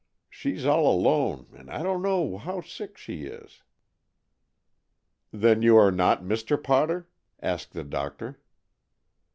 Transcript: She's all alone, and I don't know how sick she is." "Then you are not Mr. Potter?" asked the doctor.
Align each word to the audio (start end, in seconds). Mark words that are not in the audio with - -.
She's 0.31 0.65
all 0.65 0.91
alone, 0.91 1.45
and 1.53 1.69
I 1.69 1.83
don't 1.83 2.01
know 2.01 2.39
how 2.39 2.61
sick 2.61 2.97
she 2.97 3.25
is." 3.25 3.61
"Then 5.31 5.61
you 5.61 5.77
are 5.77 5.91
not 5.91 6.23
Mr. 6.23 6.57
Potter?" 6.63 7.07
asked 7.39 7.73
the 7.73 7.83
doctor. 7.83 8.39